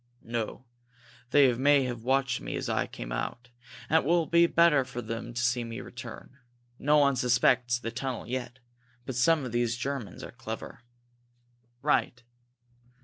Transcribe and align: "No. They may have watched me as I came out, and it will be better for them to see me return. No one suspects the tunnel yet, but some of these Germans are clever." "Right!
"No. 0.25 0.65
They 1.29 1.53
may 1.53 1.83
have 1.83 2.03
watched 2.03 2.41
me 2.41 2.55
as 2.55 2.67
I 2.69 2.87
came 2.87 3.11
out, 3.11 3.49
and 3.87 4.03
it 4.03 4.07
will 4.07 4.25
be 4.25 4.47
better 4.47 4.83
for 4.83 4.99
them 4.99 5.31
to 5.31 5.39
see 5.39 5.63
me 5.63 5.79
return. 5.79 6.39
No 6.79 6.97
one 6.97 7.15
suspects 7.15 7.77
the 7.77 7.91
tunnel 7.91 8.25
yet, 8.25 8.57
but 9.05 9.13
some 9.13 9.45
of 9.45 9.51
these 9.51 9.77
Germans 9.77 10.23
are 10.23 10.31
clever." 10.31 10.81
"Right! 11.83 12.23